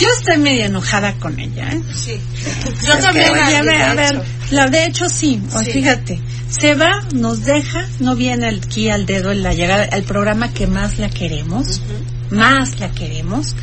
Yo 0.00 0.08
estoy 0.18 0.38
medio 0.38 0.64
enojada 0.66 1.14
con 1.14 1.38
ella, 1.38 1.68
¿eh? 1.70 1.80
Sí. 1.94 2.20
Yo 2.86 2.98
también, 2.98 3.32
de 3.34 3.40
a 3.40 3.62
ver, 3.62 3.82
a 3.82 3.94
ver, 3.94 4.22
la 4.50 4.66
de 4.68 4.86
hecho 4.86 5.08
sí, 5.08 5.40
Sí. 5.64 5.70
fíjate, 5.72 6.20
se 6.48 6.74
va, 6.74 7.02
nos 7.14 7.44
deja, 7.44 7.86
no 8.00 8.16
viene 8.16 8.48
aquí 8.48 8.88
al 8.90 9.06
dedo 9.06 9.30
en 9.30 9.42
la 9.42 9.52
llegada, 9.54 9.84
al 9.92 10.02
programa 10.04 10.52
que 10.52 10.66
más 10.66 10.98
la 10.98 11.08
queremos, 11.10 11.80
más 12.30 12.80
la 12.80 12.90
queremos, 12.90 13.54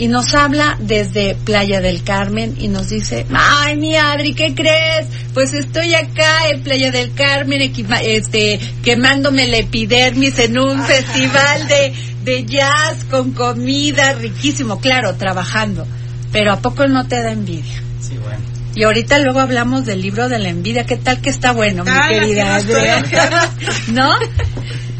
y 0.00 0.08
nos 0.08 0.32
habla 0.32 0.78
desde 0.80 1.34
Playa 1.34 1.82
del 1.82 2.02
Carmen 2.02 2.54
y 2.58 2.68
nos 2.68 2.88
dice, 2.88 3.26
ay 3.34 3.76
mi 3.76 3.96
Adri, 3.96 4.32
¿qué 4.32 4.54
crees? 4.54 5.06
Pues 5.34 5.52
estoy 5.52 5.92
acá 5.94 6.48
en 6.48 6.62
Playa 6.62 6.90
del 6.90 7.12
Carmen 7.12 7.60
este, 7.60 8.58
quemándome 8.82 9.46
la 9.46 9.58
epidermis 9.58 10.38
en 10.38 10.58
un 10.58 10.82
festival 10.84 11.68
de, 11.68 11.92
de 12.24 12.44
jazz 12.46 13.04
con 13.10 13.32
comida 13.32 14.14
riquísimo, 14.14 14.80
claro, 14.80 15.16
trabajando, 15.16 15.86
pero 16.32 16.54
¿a 16.54 16.60
poco 16.60 16.86
no 16.86 17.06
te 17.06 17.22
da 17.22 17.32
envidia? 17.32 17.82
Sí, 18.00 18.16
bueno. 18.16 18.40
Y 18.74 18.84
ahorita 18.84 19.18
luego 19.18 19.40
hablamos 19.40 19.84
del 19.84 20.00
libro 20.00 20.30
de 20.30 20.38
la 20.38 20.48
envidia. 20.48 20.86
¿Qué 20.86 20.96
tal 20.96 21.20
que 21.20 21.28
está 21.28 21.52
bueno, 21.52 21.84
mi 21.84 21.90
querida? 22.08 22.58
¿No? 23.92 24.10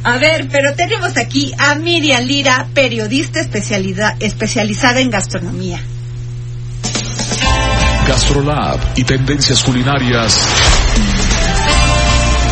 A 0.02 0.16
ver, 0.16 0.48
pero 0.50 0.74
tenemos 0.74 1.16
aquí 1.18 1.52
a 1.58 1.74
Miriam 1.74 2.24
Lira, 2.24 2.66
periodista 2.72 3.40
especializada 3.40 5.00
en 5.00 5.10
gastronomía. 5.10 5.78
Gastrolab 8.08 8.78
y 8.96 9.04
tendencias 9.04 9.62
culinarias 9.62 10.40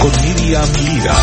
con 0.00 0.12
Miriam 0.22 0.68
Lira. 0.74 1.14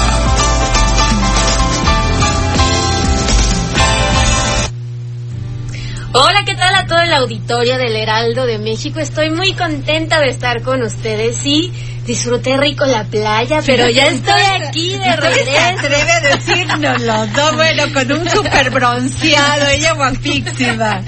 Hola, 6.17 6.43
¿qué 6.45 6.55
tal 6.55 6.73
a 6.73 6.87
todo 6.87 7.01
el 7.01 7.13
auditorio 7.13 7.77
del 7.77 7.95
Heraldo 7.95 8.45
de 8.45 8.57
México? 8.57 8.99
Estoy 8.99 9.29
muy 9.29 9.53
contenta 9.53 10.19
de 10.21 10.29
estar 10.29 10.63
con 10.63 10.81
ustedes. 10.81 11.35
Sí, 11.35 11.71
disfruté 12.05 12.57
rico 12.57 12.85
la 12.85 13.03
playa, 13.03 13.61
pero 13.65 13.89
ya 13.89 14.07
estoy 14.07 14.41
aquí 14.41 14.91
de 14.91 15.09
¿Y 15.09 15.15
todavía 15.15 15.17
se 15.17 15.43
regreso. 15.43 15.79
atreve 15.79 16.11
a 16.11 16.19
decírnoslo, 16.21 17.25
no, 17.27 17.53
bueno, 17.53 17.83
con 17.93 18.11
un 18.11 18.29
super 18.29 18.69
bronceado, 18.69 19.67
ella 19.67 19.93
guapísima. 19.93 21.01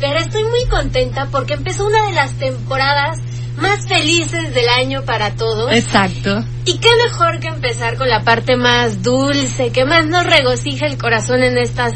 Pero 0.00 0.18
estoy 0.18 0.44
muy 0.44 0.66
contenta 0.68 1.26
porque 1.30 1.54
empezó 1.54 1.86
una 1.86 2.06
de 2.06 2.12
las 2.12 2.32
temporadas 2.34 3.18
más 3.56 3.86
felices 3.86 4.54
del 4.54 4.68
año 4.68 5.02
para 5.04 5.34
todos. 5.34 5.70
Exacto. 5.72 6.44
Y 6.64 6.78
qué 6.78 6.88
mejor 7.04 7.40
que 7.40 7.48
empezar 7.48 7.96
con 7.96 8.08
la 8.08 8.22
parte 8.22 8.56
más 8.56 9.02
dulce, 9.02 9.70
que 9.72 9.84
más 9.84 10.06
nos 10.06 10.24
regocija 10.24 10.86
el 10.86 10.96
corazón 10.96 11.42
en 11.42 11.58
estas, 11.58 11.92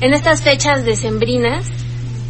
en 0.00 0.14
estas 0.14 0.42
fechas 0.42 0.84
decembrinas, 0.84 1.66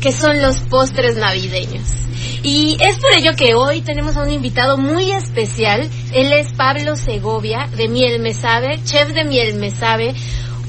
que 0.01 0.13
son 0.13 0.41
los 0.41 0.61
postres 0.61 1.17
navideños. 1.17 2.08
Y 2.51 2.79
es 2.81 2.99
por 2.99 3.13
ello 3.15 3.33
que 3.37 3.55
hoy 3.55 3.83
tenemos 3.83 4.17
a 4.17 4.23
un 4.23 4.31
invitado 4.31 4.79
muy 4.79 5.13
especial. 5.13 5.87
Él 6.15 6.33
es 6.33 6.51
Pablo 6.53 6.97
Segovia 6.97 7.69
de 7.77 7.89
Miel 7.89 8.21
Me 8.21 8.33
Sabe, 8.33 8.83
chef 8.85 9.13
de 9.13 9.25
Miel 9.25 9.57
Me 9.57 9.71
Sabe, 9.71 10.15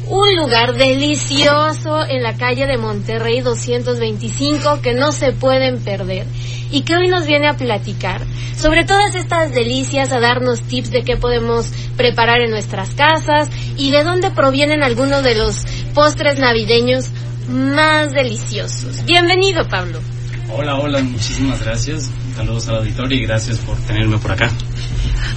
un 0.09 0.35
lugar 0.35 0.73
delicioso 0.73 2.06
en 2.06 2.22
la 2.22 2.35
calle 2.35 2.67
de 2.67 2.78
Monterrey 2.78 3.40
225 3.40 4.81
que 4.81 4.94
no 4.94 5.13
se 5.13 5.31
pueden 5.31 5.79
perder 5.79 6.28
y 6.69 6.81
que 6.81 6.97
hoy 6.97 7.07
nos 7.07 7.25
viene 7.25 7.47
a 7.47 7.56
platicar 7.56 8.25
sobre 8.57 8.84
todas 8.84 9.16
estas 9.16 9.53
delicias, 9.53 10.11
a 10.11 10.19
darnos 10.19 10.63
tips 10.63 10.91
de 10.91 11.06
qué 11.06 11.16
podemos 11.16 11.72
preparar 11.96 12.41
en 12.41 12.51
nuestras 12.51 12.94
casas 12.94 13.50
y 13.78 13.91
de 13.91 14.03
dónde 14.03 14.31
provienen 14.31 14.84
algunos 14.84 15.23
de 15.23 15.35
los 15.35 15.63
postres 15.94 16.40
navideños 16.40 17.06
más 17.47 18.11
deliciosos. 18.11 19.06
Bienvenido, 19.06 19.66
Pablo. 19.69 20.01
Hola, 20.51 20.75
hola, 20.75 21.01
muchísimas 21.01 21.63
gracias. 21.63 22.09
Saludos 22.35 22.67
al 22.69 22.77
auditorio 22.77 23.17
y 23.17 23.25
gracias 23.25 23.57
por 23.59 23.77
tenerme 23.81 24.17
por 24.17 24.31
acá. 24.31 24.49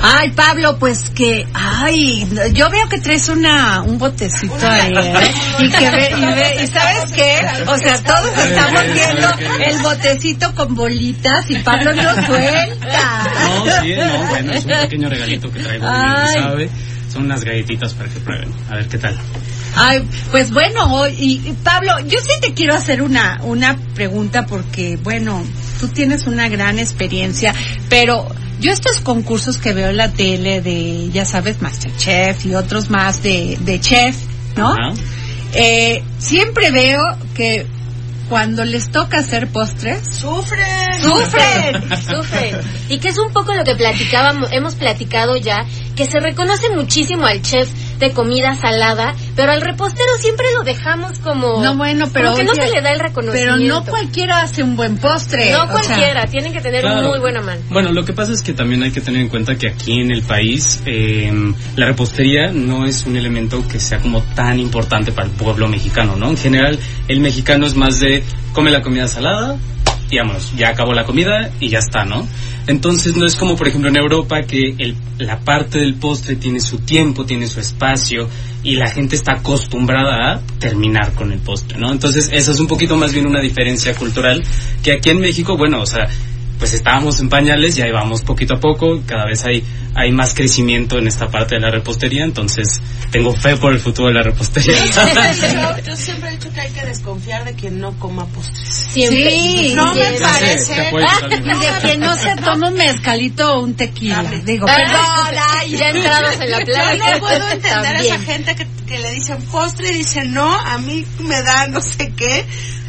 Ay, 0.01 0.31
Pablo, 0.31 0.79
pues 0.79 1.11
que, 1.11 1.47
ay, 1.53 2.27
yo 2.55 2.71
veo 2.71 2.89
que 2.89 2.99
traes 2.99 3.29
una, 3.29 3.83
un 3.83 3.99
botecito 3.99 4.55
ahí, 4.63 4.93
¿eh? 4.93 5.35
Y 5.61 5.71
que 5.71 5.91
ve, 5.91 6.11
y 6.17 6.25
ve, 6.25 6.65
y 6.65 6.67
sabes 6.67 7.13
qué, 7.13 7.39
o 7.67 7.77
sea, 7.77 8.03
todos 8.03 8.39
estamos 8.39 8.83
viendo 8.93 9.29
el 9.65 9.83
botecito 9.83 10.55
con 10.55 10.75
bolitas 10.75 11.49
y 11.51 11.57
Pablo 11.59 11.93
no 11.95 12.15
suelta. 12.27 13.25
No, 13.45 13.83
sí, 13.83 13.95
no, 13.95 14.27
bueno, 14.29 14.53
es 14.55 14.65
un 14.65 14.71
pequeño 14.71 15.09
regalito 15.09 15.53
que 15.53 15.61
traigo, 15.61 15.87
sabe. 15.87 16.71
Son 17.13 17.25
unas 17.25 17.45
galletitas 17.45 17.93
para 17.93 18.09
que 18.09 18.21
prueben. 18.21 18.53
A 18.71 18.77
ver 18.77 18.89
qué 18.89 18.99
tal. 18.99 19.19
Ay, 19.75 20.07
pues 20.31 20.51
bueno, 20.53 20.93
hoy- 20.95 21.15
y, 21.19 21.49
y 21.49 21.53
Pablo, 21.65 21.93
yo 22.07 22.19
sí 22.21 22.33
te 22.41 22.53
quiero 22.53 22.75
hacer 22.75 23.03
una, 23.03 23.41
una 23.43 23.77
pregunta 23.95 24.45
porque, 24.47 24.99
bueno, 25.03 25.43
tú 25.81 25.89
tienes 25.89 26.27
una 26.27 26.49
gran 26.49 26.79
experiencia, 26.79 27.55
pero 27.89 28.29
yo 28.61 28.71
estos 28.71 29.01
concursos 29.01 29.57
que 29.57 29.73
veo 29.73 29.89
en 29.91 29.97
la 29.97 30.13
tele 30.13 30.61
de, 30.61 31.09
ya 31.11 31.25
sabes, 31.25 31.63
Masterchef 31.63 32.45
y 32.47 32.55
otros 32.55 32.91
más 32.91 33.23
de, 33.23 33.57
de 33.63 33.81
chef, 33.81 34.17
¿no? 34.57 34.75
Eh, 35.55 36.03
siempre 36.19 36.71
veo 36.71 37.01
que 37.35 37.67
cuando 38.29 38.65
les 38.65 38.91
toca 38.91 39.19
hacer 39.19 39.49
postres, 39.49 40.07
Sufren. 40.07 41.03
sufren. 41.03 41.83
Sufren. 42.09 42.57
Y 42.89 42.99
que 42.99 43.09
es 43.09 43.19
un 43.19 43.33
poco 43.33 43.53
lo 43.55 43.65
que 43.65 43.75
platicábamos, 43.75 44.51
hemos 44.53 44.75
platicado 44.75 45.37
ya, 45.37 45.67
que 45.97 46.07
se 46.07 46.21
reconoce 46.21 46.71
muchísimo 46.71 47.27
al 47.27 47.43
chef 47.43 47.69
de 48.03 48.13
comida 48.13 48.55
salada, 48.57 49.15
pero 49.37 49.53
al 49.53 49.61
repostero 49.61 50.17
siempre 50.19 50.47
lo 50.55 50.63
dejamos 50.65 51.19
como... 51.21 51.63
No, 51.63 51.77
bueno, 51.77 52.07
pero 52.13 52.33
como 52.33 52.39
que 52.39 52.45
no 52.45 52.55
se 52.55 52.69
le 52.71 52.81
da 52.83 52.91
el 52.91 52.99
Pero 52.99 53.09
reconocimiento. 53.09 53.65
no 53.67 53.85
cualquiera 53.85 54.43
hace 54.43 54.63
un 54.63 54.77
buen 54.77 54.99
postre. 54.99 55.53
No 55.53 55.63
o 55.63 55.67
sea, 55.67 55.73
cualquiera, 55.73 56.27
tienen 56.27 56.53
que 56.53 56.61
tener 56.61 56.83
Claro. 56.83 57.09
muy 57.09 57.19
buena 57.21 57.41
mano. 57.41 57.61
Bueno, 57.71 57.93
lo 57.93 58.05
que 58.05 58.13
pasa 58.13 58.33
es 58.33 58.43
que 58.43 58.53
también 58.53 58.83
hay 58.83 58.91
que 58.91 59.01
tener 59.01 59.21
en 59.23 59.29
cuenta 59.29 59.55
que 59.57 59.69
aquí 59.69 60.01
en 60.01 60.11
el 60.11 60.23
país 60.23 60.83
eh, 60.85 61.33
la 61.77 61.87
repostería 61.87 62.51
no 62.53 62.85
es 62.85 63.07
un 63.07 63.17
elemento 63.17 63.67
que 63.69 63.79
sea 63.79 63.99
como 64.01 64.21
tan 64.35 64.59
importante 64.59 65.13
para 65.13 65.29
el 65.29 65.35
pueblo 65.35 65.69
mexicano, 65.69 66.17
¿no? 66.17 66.29
En 66.31 66.37
general, 66.37 66.79
el 67.09 67.21
mexicano 67.21 67.67
es 67.67 67.75
más 67.77 68.01
de 68.01 68.25
come 68.53 68.71
la 68.71 68.83
comida 68.83 69.07
salada, 69.09 69.57
digamos, 70.11 70.53
ya 70.57 70.71
acabó 70.71 70.93
la 70.93 71.05
comida 71.05 71.51
y 71.61 71.69
ya 71.71 71.79
está, 71.79 72.05
¿no? 72.05 72.27
Entonces 72.67 73.17
no 73.17 73.27
es 73.27 73.35
como 73.37 73.57
por 73.57 73.69
ejemplo 73.69 73.91
en 73.91 73.97
Europa 73.97 74.43
que 74.43 74.75
el- 74.79 74.97
la 75.19 75.41
parte 75.41 75.79
del 75.79 75.95
postre 75.95 76.37
tiene 76.37 76.61
su 76.61 76.79
tiempo, 76.79 77.25
tiene 77.25 77.47
su 77.49 77.61
espacio 77.61 78.29
y 78.63 78.77
la 78.77 78.89
gente 78.89 79.17
está 79.17 79.33
acostumbrada 79.33 80.35
a 80.35 80.41
terminar 80.59 81.13
con 81.15 81.33
el 81.33 81.39
postre, 81.41 81.79
¿no? 81.79 81.91
Entonces 81.91 82.31
esa 82.33 82.53
es 82.53 82.61
un 82.61 82.67
poquito 82.69 82.97
más 82.97 83.13
bien 83.13 83.27
una 83.27 83.41
diferencia 83.41 83.95
cultural 83.95 84.43
que 84.83 84.93
aquí 84.93 85.11
en 85.11 85.21
México, 85.21 85.57
bueno, 85.57 85.81
o 85.83 85.87
sea, 85.87 86.09
pues 86.63 86.75
estábamos 86.75 87.19
en 87.19 87.29
pañales 87.29 87.77
y 87.77 87.83
ahí 87.83 87.91
vamos 87.91 88.23
poquito 88.23 88.55
a 88.55 88.61
poco, 88.61 89.03
cada 89.05 89.27
vez 89.27 89.45
hay, 89.45 89.65
hay 89.97 90.13
más 90.13 90.33
crecimiento 90.33 90.97
en 90.97 91.09
esta 91.09 91.27
parte 91.27 91.57
de 91.57 91.61
la 91.61 91.73
repostería, 91.73 92.23
entonces 92.23 92.81
tengo 93.11 93.35
fe 93.35 93.57
por 93.57 93.73
el 93.73 93.81
futuro 93.81 94.07
de 94.07 94.15
la 94.15 94.23
repostería. 94.23 94.77
Yo, 94.77 95.77
yo 95.85 95.97
siempre 95.97 96.29
he 96.29 96.33
dicho 96.37 96.53
que 96.53 96.61
hay 96.61 96.71
que 96.71 96.83
desconfiar 96.87 97.45
de 97.45 97.55
quien 97.55 97.81
no 97.81 97.99
coma 97.99 98.27
postres. 98.27 98.69
Siempre. 98.93 99.29
Sí, 99.29 99.73
No 99.75 99.93
me 99.93 100.05
parece. 100.21 100.75
De 100.75 101.81
quien 101.83 101.99
no 101.99 102.15
se 102.15 102.37
toma 102.37 102.69
un 102.69 102.75
mezcalito 102.75 103.55
o 103.55 103.63
un 103.65 103.75
tequila. 103.75 104.23
Digo, 104.45 104.67
Ah, 104.69 104.77
perdón, 104.77 105.43
ay, 105.59 105.71
ya 105.77 105.89
entrados 105.89 106.41
en 106.41 106.49
la 106.49 106.59
Yo 106.61 106.65
plática. 106.65 107.13
no 107.15 107.19
puedo 107.19 107.49
entender 107.51 107.97
a 107.97 108.01
esa 108.03 108.19
gente 108.21 108.55
que, 108.55 108.69
que 108.87 108.99
le 109.01 109.11
dicen 109.11 109.39
postre 109.51 109.89
y 109.89 109.95
dice 109.95 110.23
no, 110.27 110.49
a 110.57 110.79
mí 110.79 111.05
me 111.19 111.43
da 111.43 111.67
no 111.67 111.81
sé 111.81 112.13
qué. 112.17 112.47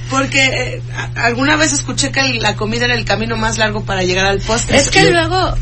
Porque 0.09 0.44
eh, 0.75 0.81
alguna 1.15 1.55
vez 1.55 1.73
escuché 1.73 2.11
que 2.11 2.21
la 2.35 2.55
comida 2.55 2.85
era 2.85 2.94
el 2.95 3.05
camino 3.05 3.35
más 3.38 3.57
largo 3.57 3.83
para 3.83 4.03
llegar 4.03 4.25
al 4.25 4.39
postre. 4.39 4.77
Es 4.77 4.89
que 4.89 5.09
luego. 5.09 5.55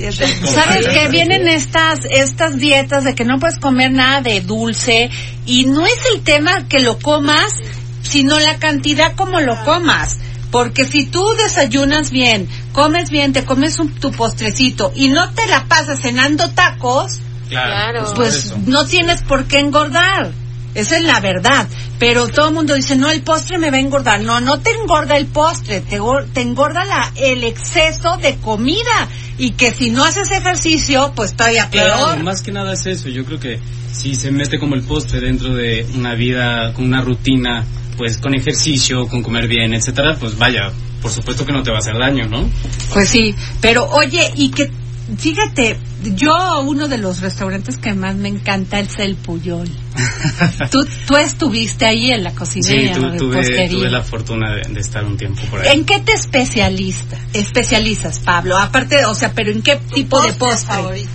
¿sabes 0.54 0.88
que 0.88 1.08
Vienen 1.10 1.48
estas, 1.48 2.00
estas 2.10 2.58
dietas 2.58 3.04
de 3.04 3.16
que 3.16 3.24
no 3.24 3.40
puedes 3.40 3.58
comer 3.60 3.92
nada 3.92 4.22
de 4.22 4.42
dulce 4.42 5.10
y 5.46 5.66
no 5.66 5.86
es 5.86 5.98
el 6.14 6.22
tema 6.22 6.68
que 6.68 6.80
lo 6.80 7.00
comas, 7.00 7.54
sino 8.02 8.40
la 8.40 8.58
cantidad 8.58 9.14
como 9.16 9.40
lo 9.40 9.64
comas. 9.64 10.18
Porque 10.52 10.86
si 10.86 11.06
tú 11.06 11.26
desayunas 11.42 12.12
bien, 12.12 12.50
comes 12.74 13.10
bien, 13.10 13.32
te 13.32 13.46
comes 13.46 13.80
un- 13.80 13.94
tu 13.96 14.12
postrecito 14.12 14.92
y 14.96 15.08
no 15.08 15.30
te 15.32 15.46
la 15.48 15.64
pasas 15.66 16.02
cenando 16.02 16.50
tacos, 16.50 17.22
Claro. 17.48 18.12
pues 18.16 18.36
eso. 18.36 18.58
no 18.66 18.86
tienes 18.86 19.22
por 19.22 19.46
qué 19.46 19.60
engordar. 19.60 20.32
Esa 20.74 20.98
es 20.98 21.04
la 21.04 21.20
verdad. 21.22 21.68
Pero 22.02 22.28
todo 22.28 22.48
el 22.48 22.56
mundo 22.56 22.74
dice, 22.74 22.96
no, 22.96 23.12
el 23.12 23.22
postre 23.22 23.60
me 23.60 23.70
va 23.70 23.78
a 23.78 23.80
engordar. 23.80 24.22
No, 24.22 24.42
no 24.42 24.60
te 24.60 24.72
engorda 24.72 25.18
el 25.18 25.28
postre, 25.28 25.82
te, 25.82 26.00
te 26.34 26.42
engorda 26.42 26.84
la, 26.84 27.14
el 27.16 27.44
exceso 27.44 28.18
de 28.18 28.38
comida. 28.38 29.08
Y 29.38 29.52
que 29.52 29.70
si 29.70 29.92
no 29.92 30.04
haces 30.04 30.32
ejercicio, 30.32 31.14
pues 31.16 31.36
todavía 31.36 31.70
Claro, 31.70 32.06
peor. 32.16 32.24
más 32.24 32.42
que 32.42 32.52
nada 32.52 32.74
es 32.74 32.88
eso. 32.88 33.08
Yo 33.08 33.24
creo 33.24 33.40
que 33.40 33.60
si 33.92 34.16
se 34.16 34.32
mete 34.32 34.58
como 34.58 34.74
el 34.74 34.82
postre 34.82 35.20
dentro 35.20 35.54
de 35.54 35.86
una 35.94 36.16
vida, 36.16 36.74
con 36.74 36.86
una 36.86 37.02
rutina, 37.02 37.64
pues 37.98 38.18
con 38.18 38.34
ejercicio, 38.34 39.08
con 39.08 39.22
comer 39.22 39.48
bien, 39.48 39.76
etcétera, 39.76 40.18
pues 40.20 40.36
vaya, 40.40 40.72
por 41.04 41.12
supuesto 41.12 41.46
que 41.46 41.54
no 41.54 41.62
te 41.62 41.70
va 41.70 41.78
a 41.78 41.82
hacer 41.82 42.00
daño, 42.00 42.26
¿no? 42.28 42.50
Pues 42.94 43.10
sí, 43.10 43.36
pero 43.62 43.86
oye, 43.86 44.28
y 44.38 44.50
que, 44.50 44.72
fíjate, 45.18 45.78
yo 46.16 46.62
uno 46.62 46.88
de 46.88 46.98
los 46.98 47.20
restaurantes 47.22 47.78
que 47.78 47.94
más 47.94 48.16
me 48.16 48.30
encanta 48.30 48.80
es 48.80 48.98
el 49.00 49.16
Puyol. 49.16 49.70
tú, 50.72 50.86
tú 51.08 51.16
estuviste 51.18 51.86
ahí 51.86 52.12
en 52.12 52.24
la 52.24 52.30
Sí, 52.32 52.36
cocinera 52.38 52.94
tu- 52.96 53.12
de 53.12 53.18
tuve, 53.18 53.70
tuve 53.70 53.90
la 53.90 54.02
fortuna 54.04 54.54
de, 54.56 54.62
de 54.74 54.80
estar 54.80 55.04
un 55.04 55.18
tiempo 55.18 55.42
por 55.50 55.62
ahí. 55.62 55.78
¿En 55.78 55.86
qué 55.86 56.00
te 56.00 56.14
especialista, 56.14 57.18
especializas, 57.34 58.20
Pablo? 58.20 58.58
Aparte, 58.58 59.06
o 59.06 59.14
sea, 59.14 59.32
pero 59.34 59.52
¿en 59.52 59.62
qué 59.62 59.78
tipo 59.94 60.22
de 60.22 60.34
postre? 60.34 60.66
favorito? 60.68 61.10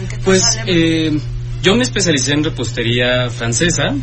¿En 0.00 0.08
qué 0.08 0.16
te 0.16 0.22
Pues 0.24 0.58
eh, 0.66 1.18
yo 1.62 1.74
me 1.76 1.82
especialicé 1.82 2.32
en 2.32 2.44
repostería 2.44 3.30
francesa 3.30 3.94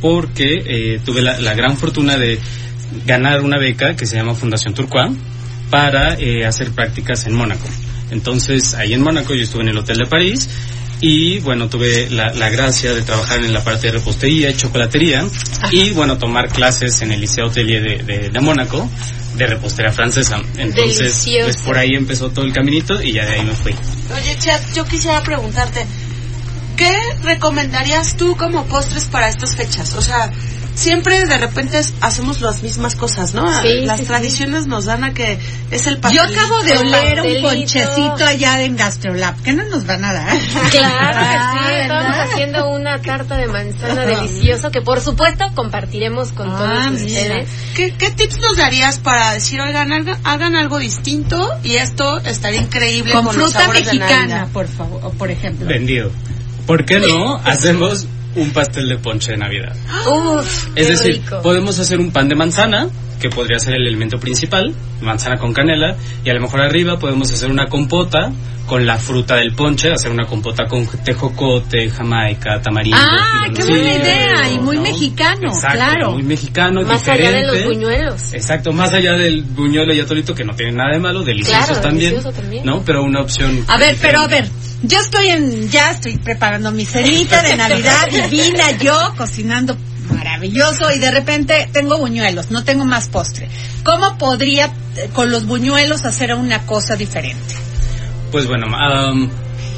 porque 0.00 0.62
eh, 0.66 1.00
tuve 1.04 1.22
la, 1.22 1.38
la 1.40 1.54
gran 1.54 1.76
fortuna 1.76 2.16
de 2.16 2.38
ganar 3.06 3.42
una 3.42 3.58
beca 3.58 3.94
que 3.96 4.06
se 4.06 4.16
llama 4.16 4.34
Fundación 4.34 4.74
Turquoise 4.74 5.14
para 5.70 6.14
eh, 6.14 6.46
hacer 6.46 6.70
prácticas 6.72 7.26
en 7.26 7.34
Mónaco. 7.34 7.66
Entonces, 8.10 8.74
ahí 8.74 8.94
en 8.94 9.02
Mónaco 9.02 9.34
yo 9.34 9.42
estuve 9.42 9.62
en 9.62 9.68
el 9.68 9.78
Hotel 9.78 9.98
de 9.98 10.06
París 10.06 10.48
y 11.00 11.38
bueno, 11.40 11.68
tuve 11.68 12.10
la, 12.10 12.32
la 12.32 12.48
gracia 12.50 12.92
de 12.92 13.02
trabajar 13.02 13.44
en 13.44 13.52
la 13.52 13.62
parte 13.62 13.86
de 13.86 13.94
repostería 13.94 14.50
y 14.50 14.56
chocolatería 14.56 15.24
y 15.70 15.90
bueno, 15.90 16.18
tomar 16.18 16.48
clases 16.48 17.00
en 17.02 17.12
el 17.12 17.20
Liceo 17.20 17.46
Hotelier 17.48 17.82
de, 17.82 18.02
de, 18.02 18.28
de 18.30 18.40
Mónaco 18.40 18.88
de 19.36 19.46
repostería 19.46 19.92
francesa. 19.92 20.38
Entonces, 20.56 20.98
Delicioso. 20.98 21.44
pues 21.44 21.56
por 21.58 21.78
ahí 21.78 21.90
empezó 21.94 22.30
todo 22.30 22.44
el 22.44 22.52
caminito 22.52 23.00
y 23.00 23.12
ya 23.12 23.24
de 23.24 23.34
ahí 23.34 23.44
me 23.44 23.52
fui. 23.52 23.72
Oye, 24.16 24.36
Chat, 24.38 24.60
yo 24.74 24.84
quisiera 24.84 25.22
preguntarte, 25.22 25.86
¿qué 26.76 26.92
recomendarías 27.22 28.16
tú 28.16 28.36
como 28.36 28.66
postres 28.66 29.04
para 29.04 29.28
estas 29.28 29.54
fechas? 29.54 29.94
O 29.94 30.02
sea, 30.02 30.32
siempre 30.78 31.24
de 31.26 31.38
repente 31.38 31.80
hacemos 32.00 32.40
las 32.40 32.62
mismas 32.62 32.94
cosas, 32.94 33.34
¿no? 33.34 33.46
Sí, 33.62 33.80
las 33.84 33.96
sí, 33.98 34.02
sí. 34.04 34.08
tradiciones 34.08 34.66
nos 34.66 34.84
dan 34.84 35.02
a 35.04 35.12
que 35.12 35.38
es 35.70 35.86
el 35.86 35.96
Yo 35.96 36.00
pastelito. 36.02 36.40
acabo 36.40 36.62
de 36.62 36.78
oler 36.78 37.20
un 37.22 37.42
ponchecito 37.42 38.24
allá 38.24 38.62
en 38.62 38.76
Gastrolab. 38.76 39.42
¿Qué 39.42 39.52
no 39.52 39.64
nos 39.64 39.84
van 39.86 40.04
a 40.04 40.12
dar? 40.12 40.38
Claro 40.70 41.18
Ah, 41.20 41.58
que 41.58 41.58
sí, 41.68 41.74
estamos 41.82 42.04
¿verdad? 42.06 42.20
haciendo 42.32 42.70
una 42.70 43.02
tarta 43.02 43.36
de 43.36 43.46
manzana 43.48 44.06
delicioso 44.06 44.70
que 44.70 44.80
por 44.80 45.00
supuesto 45.00 45.44
compartiremos 45.54 46.32
con 46.32 46.48
Ah, 46.50 46.56
todos 46.58 47.00
mira. 47.02 47.20
ustedes. 47.22 47.48
¿Qué, 47.74 47.94
qué 47.98 48.10
tips 48.10 48.38
nos 48.40 48.56
darías 48.56 48.98
para 49.00 49.32
decir, 49.32 49.60
oigan, 49.60 49.92
hagan, 49.92 50.18
hagan 50.24 50.54
algo 50.54 50.78
distinto 50.78 51.50
y 51.64 51.74
esto 51.74 52.18
estaría 52.18 52.60
increíble 52.60 53.12
Con 53.12 53.24
con, 53.24 53.34
fruta 53.34 53.68
mexicana, 53.68 54.48
por 54.52 54.68
favor, 54.68 55.12
por 55.16 55.30
ejemplo. 55.30 55.66
Vendido. 55.66 56.10
¿Por 56.66 56.84
qué 56.84 57.00
no 57.00 57.36
hacemos 57.44 58.06
un 58.38 58.50
pastel 58.52 58.88
de 58.88 58.98
ponche 58.98 59.32
de 59.32 59.38
Navidad? 59.38 59.74
Uf, 60.06 60.68
Es 60.74 60.88
decir, 60.88 61.14
rico. 61.22 61.40
podemos 61.42 61.78
hacer 61.78 61.98
un 62.00 62.10
pan 62.10 62.28
de 62.28 62.34
manzana, 62.34 62.88
que 63.20 63.28
podría 63.30 63.58
ser 63.58 63.74
el 63.74 63.86
elemento 63.86 64.18
principal, 64.18 64.74
manzana 65.00 65.36
con 65.38 65.52
canela, 65.52 65.96
y 66.24 66.30
a 66.30 66.34
lo 66.34 66.40
mejor 66.40 66.60
arriba 66.60 66.98
podemos 66.98 67.30
hacer 67.32 67.50
una 67.50 67.66
compota 67.66 68.30
con 68.66 68.84
la 68.86 68.98
fruta 68.98 69.36
del 69.36 69.54
ponche, 69.54 69.90
hacer 69.90 70.10
una 70.10 70.26
compota 70.26 70.66
con 70.66 70.86
tejocote, 70.86 71.88
jamaica, 71.88 72.60
tamarindo. 72.60 72.98
Ah, 73.00 73.46
qué 73.54 73.64
buena 73.64 73.94
idea, 73.94 74.50
y 74.52 74.58
muy 74.58 74.76
¿no? 74.76 74.82
mexicano, 74.82 75.48
Exacto, 75.48 75.76
claro. 75.78 76.12
muy 76.12 76.22
mexicano, 76.22 76.82
Más 76.82 77.08
allá 77.08 77.30
de 77.30 77.42
los 77.46 77.52
diferente. 77.54 77.74
buñuelos. 77.74 78.34
Exacto, 78.34 78.72
más 78.72 78.92
allá 78.92 79.12
del 79.14 79.42
buñuelo 79.42 79.94
y 79.94 80.00
atolito, 80.00 80.34
que 80.34 80.44
no 80.44 80.54
tiene 80.54 80.72
nada 80.72 80.90
de 80.92 80.98
malo, 81.00 81.22
deliciosos 81.24 81.64
Claro, 81.66 81.80
también, 81.80 82.10
delicioso 82.10 82.38
también. 82.40 82.64
¿no? 82.66 82.82
Pero 82.84 83.02
una 83.04 83.22
opción... 83.22 83.64
A 83.68 83.78
ver, 83.78 83.96
pero 84.02 84.20
a 84.20 84.26
diferente. 84.28 84.50
ver, 84.52 84.88
yo 84.90 84.98
estoy 85.00 85.28
en, 85.28 85.70
ya 85.70 85.90
estoy 85.92 86.18
preparando 86.18 86.70
mi 86.70 86.84
cenita 86.84 87.42
de 87.42 87.56
Navidad 87.56 88.06
divina, 88.10 88.70
yo 88.72 89.14
cocinando 89.16 89.76
maravilloso 90.38 90.92
y 90.92 90.98
de 91.00 91.10
repente 91.10 91.68
tengo 91.72 91.98
buñuelos, 91.98 92.50
no 92.52 92.62
tengo 92.62 92.84
más 92.84 93.08
postre. 93.08 93.48
¿Cómo 93.82 94.18
podría 94.18 94.66
eh, 94.96 95.10
con 95.12 95.32
los 95.32 95.46
buñuelos 95.46 96.04
hacer 96.04 96.32
una 96.34 96.64
cosa 96.64 96.94
diferente? 96.94 97.54
Pues 98.30 98.46
bueno, 98.46 98.66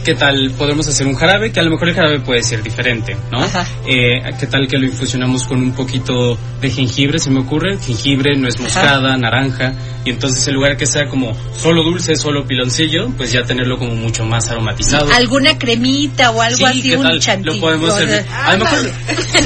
¿qué 0.05 0.15
tal? 0.15 0.51
Podemos 0.57 0.87
hacer 0.89 1.07
un 1.07 1.15
jarabe, 1.15 1.53
que 1.53 1.61
a 1.61 1.63
lo 1.63 1.71
mejor 1.71 1.89
el 1.89 1.95
jarabe 1.95 2.21
puede 2.21 2.43
ser 2.43 2.63
diferente, 2.63 3.17
¿no? 3.31 3.43
Ajá. 3.43 3.67
Eh, 3.87 4.21
¿Qué 4.39 4.47
tal 4.47 4.67
que 4.69 4.79
lo 4.79 4.87
infusionamos 4.87 5.45
con 5.47 5.63
un 5.63 5.73
poquito 5.73 6.39
de 6.61 6.71
jengibre, 6.71 7.19
se 7.19 7.31
me 7.31 7.41
ocurre? 7.41 7.79
Jengibre, 7.79 8.37
nuez 8.37 8.59
moscada, 8.61 9.17
naranja, 9.17 9.73
y 10.05 10.11
entonces 10.11 10.47
en 10.49 10.55
lugar 10.55 10.77
que 10.77 10.87
sea 10.87 11.07
como 11.09 11.37
solo 11.59 11.83
dulce, 11.83 12.17
solo 12.17 12.47
piloncillo, 12.47 13.09
pues 13.17 13.33
ya 13.33 13.43
tenerlo 13.45 13.79
como 13.79 13.95
mucho 13.95 14.25
más 14.25 14.51
aromatizado. 14.51 15.11
¿Alguna 15.13 15.59
cremita 15.59 16.31
o 16.31 16.41
algo 16.41 16.57
Sí, 16.57 16.65
así, 16.65 16.83
¿qué 16.83 16.97
un 16.97 17.03
tal? 17.05 17.21
chantilly? 17.21 17.55
Lo 17.57 17.61
podemos 17.61 17.91
O 17.93 17.97
sea, 17.97 18.07
servir. 18.07 18.27
A 18.33 18.53
lo 18.57 18.65
mejor... 18.65 18.79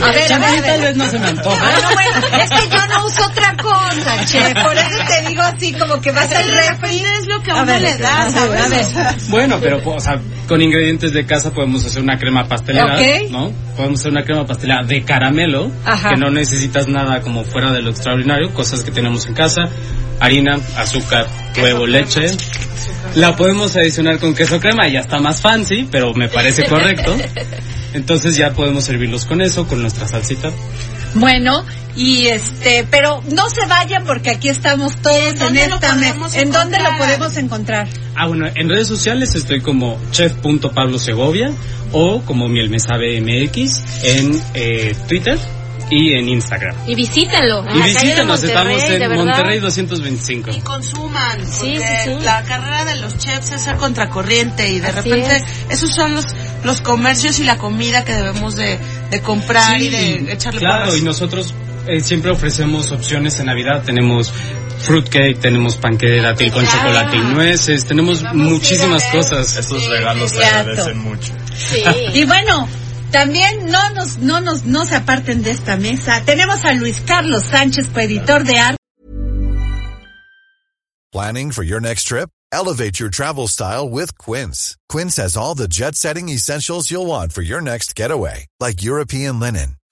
A 0.04 0.10
ver, 0.12 0.32
a 0.32 0.38
ver, 0.38 0.48
a 0.48 0.60
ver. 0.60 0.64
tal 0.64 0.80
vez 0.80 0.96
no 0.96 1.06
se 1.10 1.18
me 1.18 1.26
antoja. 1.28 1.58
Ah, 1.60 1.80
no, 1.82 1.94
bueno, 1.94 2.42
es 2.42 2.50
que 2.50 2.68
yo 2.76 2.86
no 2.88 3.06
uso 3.06 3.24
otra 3.26 3.43
che. 4.26 4.54
Por 4.62 4.76
eso 4.76 4.98
te 5.06 5.28
digo 5.28 5.42
así, 5.42 5.72
como 5.72 6.00
que 6.00 6.10
vas 6.12 6.30
al 6.32 6.48
refri. 6.48 6.96
es 7.20 7.26
lo 7.26 7.42
que 7.42 7.50
a 7.50 7.54
uno 7.56 7.66
ver, 7.66 7.82
le 7.82 7.96
da, 7.98 8.30
¿sabes? 8.30 8.96
a 8.96 9.10
ver. 9.10 9.16
Bueno, 9.28 9.58
pero 9.60 9.80
o 9.84 10.00
sea, 10.00 10.18
con 10.48 10.60
ingredientes 10.62 11.12
de 11.12 11.24
casa 11.26 11.50
podemos 11.52 11.84
hacer 11.84 12.02
una 12.02 12.18
crema 12.18 12.44
pastelera, 12.44 12.94
Ok. 12.96 13.30
¿no? 13.30 13.52
Podemos 13.76 14.00
hacer 14.00 14.12
una 14.12 14.24
crema 14.24 14.44
pastelera 14.46 14.82
de 14.84 15.02
caramelo, 15.04 15.70
Ajá. 15.84 16.10
que 16.10 16.16
no 16.16 16.30
necesitas 16.30 16.88
nada 16.88 17.20
como 17.20 17.44
fuera 17.44 17.72
de 17.72 17.82
lo 17.82 17.90
extraordinario, 17.90 18.52
cosas 18.52 18.82
que 18.82 18.90
tenemos 18.90 19.26
en 19.26 19.34
casa, 19.34 19.62
harina, 20.20 20.58
azúcar, 20.76 21.26
huevo, 21.60 21.86
leche. 21.86 22.26
La 23.14 23.36
podemos 23.36 23.76
adicionar 23.76 24.18
con 24.18 24.34
queso 24.34 24.58
crema, 24.60 24.88
ya 24.88 25.00
está 25.00 25.18
más 25.18 25.40
fancy, 25.40 25.86
pero 25.90 26.14
me 26.14 26.28
parece 26.28 26.64
correcto. 26.66 27.16
Entonces 27.94 28.36
ya 28.36 28.50
podemos 28.52 28.84
servirlos 28.84 29.24
con 29.24 29.40
eso, 29.40 29.66
con 29.68 29.80
nuestra 29.80 30.08
salsita. 30.08 30.50
Bueno, 31.14 31.64
y 31.96 32.26
este, 32.26 32.86
pero 32.90 33.22
no 33.30 33.48
se 33.50 33.64
vayan 33.66 34.04
porque 34.04 34.30
aquí 34.30 34.48
estamos 34.48 34.96
todos 34.96 35.40
¿En 35.40 35.56
esta 35.56 35.94
me- 35.94 36.06
podemos 36.08 36.34
¿En 36.34 36.50
dónde 36.50 36.78
lo 36.80 36.96
podemos 36.98 37.36
encontrar? 37.36 37.88
Ah, 38.16 38.26
bueno, 38.26 38.46
en 38.54 38.68
redes 38.68 38.88
sociales 38.88 39.34
estoy 39.34 39.60
como 39.60 39.98
chef.pablosegovia 40.10 41.52
o 41.92 42.20
como 42.22 42.48
Miel 42.48 42.70
Me 42.70 42.80
Sabe 42.80 43.20
MX 43.20 43.82
en 44.04 44.42
eh, 44.54 44.94
Twitter 45.08 45.38
y 45.90 46.14
en 46.14 46.28
Instagram. 46.30 46.74
Y 46.86 46.94
visítenlo. 46.94 47.62
en 47.68 47.76
Y 47.76 47.78
de 47.82 47.88
visítanos, 47.88 48.42
estamos 48.42 48.82
en. 48.84 49.14
Monterrey 49.16 49.58
225. 49.60 50.50
y 50.50 50.60
consuman 50.60 51.38
Sí, 51.46 51.76
sí, 51.76 51.82
sí. 52.04 52.10
la 52.24 52.42
carrera 52.42 52.84
de 52.86 52.96
los 52.96 53.18
chefs 53.18 53.52
es 53.52 53.60
ser 53.60 53.76
contracorriente 53.76 54.66
y 54.70 54.80
de 54.80 54.86
Así 54.88 55.10
repente 55.10 55.36
es. 55.36 55.44
esos 55.68 55.94
son 55.94 56.14
los 56.14 56.24
los 56.64 56.80
comercios 56.80 57.38
y 57.38 57.44
la 57.44 57.58
comida 57.58 58.04
que 58.04 58.14
debemos 58.14 58.56
de, 58.56 58.78
de 59.10 59.20
comprar 59.20 59.78
y 59.80 59.90
de 59.90 60.32
echarle 60.32 60.60
claro, 60.60 60.86
porras. 60.86 60.98
y 60.98 61.02
nosotros 61.04 61.54
eh, 61.86 62.00
siempre 62.00 62.30
ofrecemos 62.30 62.90
opciones 62.92 63.38
en 63.40 63.46
Navidad. 63.46 63.82
Tenemos 63.84 64.32
fruitcake, 64.80 65.38
tenemos 65.40 65.76
panque 65.76 66.06
de 66.06 66.20
dátil 66.20 66.52
con 66.52 66.66
chocolate 66.66 67.16
y 67.16 67.20
nueces, 67.20 67.86
tenemos 67.86 68.22
Vamos 68.22 68.50
muchísimas 68.52 69.04
cosas. 69.04 69.56
Estos 69.56 69.88
regalos 69.88 70.30
se 70.30 70.44
agradecen 70.44 70.98
mucho. 70.98 71.32
Sí. 71.56 71.82
Y 72.14 72.24
bueno, 72.24 72.68
también 73.10 73.70
no 73.70 73.90
nos, 73.90 74.18
no 74.18 74.40
nos, 74.40 74.64
no 74.64 74.84
se 74.86 74.96
aparten 74.96 75.42
de 75.42 75.50
esta 75.50 75.76
mesa. 75.76 76.22
Tenemos 76.24 76.64
a 76.64 76.72
Luis 76.72 77.00
Carlos 77.06 77.44
Sánchez, 77.44 77.88
coeditor 77.88 78.44
de 78.44 78.58
arte. 78.58 78.78
Planning 81.12 81.52
for 81.52 81.62
your 81.62 81.80
next 81.80 82.08
trip? 82.08 82.28
Elevate 82.54 82.98
your 83.00 83.10
travel 83.10 83.46
style 83.48 83.88
with 83.88 84.16
Quince. 84.18 84.76
Quince 84.88 85.16
has 85.16 85.36
all 85.36 85.54
the 85.54 85.68
jet 85.68 85.94
setting 85.94 86.28
essentials 86.28 86.90
you'll 86.90 87.06
want 87.06 87.32
for 87.32 87.42
your 87.42 87.60
next 87.60 87.94
getaway, 87.96 88.46
like 88.60 88.82
European 88.82 89.40
linen, 89.40 89.76